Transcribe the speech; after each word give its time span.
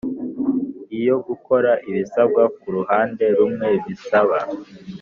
Iyo 0.99 1.15
gukora 1.27 1.71
ibisabwa 1.89 2.43
ku 2.57 2.65
ruhande 2.75 3.25
rumwe 3.37 3.69
bisaba 3.85 4.37